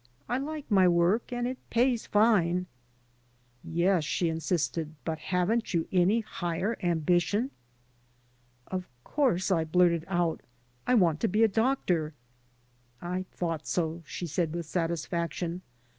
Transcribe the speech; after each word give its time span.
I 0.27 0.39
hke 0.39 0.63
my 0.67 0.87
work, 0.87 1.31
and 1.31 1.45
it 1.45 1.59
pays 1.69 2.07
fine.'* 2.07 2.65
"Yes," 3.63 4.03
she 4.03 4.29
insisted, 4.29 4.95
"but 5.05 5.19
haven't 5.19 5.75
you 5.75 5.87
any 5.91 6.21
higher 6.21 6.75
ambition?" 6.81 7.51
"Of 8.65 8.87
course," 9.03 9.51
I 9.51 9.63
blurted 9.63 10.05
out; 10.07 10.41
"I 10.87 10.95
want 10.95 11.19
to 11.19 11.27
be 11.27 11.43
a 11.43 11.47
doctor." 11.47 12.15
"I 12.99 13.25
thought 13.31 13.67
so," 13.67 14.01
she 14.07 14.25
said, 14.25 14.55
with 14.55 14.65
satisfaction. 14.65 15.61